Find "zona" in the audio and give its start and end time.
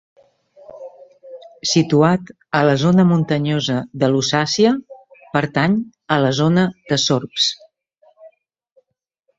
2.85-3.05, 6.43-6.67